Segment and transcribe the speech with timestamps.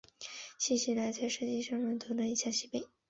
[0.57, 2.87] 新西兰在射击项目上获得以下席位。